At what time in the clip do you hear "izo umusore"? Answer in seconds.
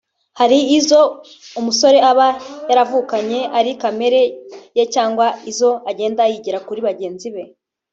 0.77-1.97